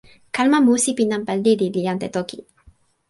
kalama 0.35 0.59
musi 0.67 0.89
pi 0.97 1.03
nanpa 1.11 1.31
lili 1.43 1.67
li 1.75 1.81
ante 1.91 2.07
toki. 2.15 2.37